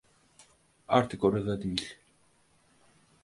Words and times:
Artık 0.87 1.23
orada 1.23 1.61
değil. 1.63 1.97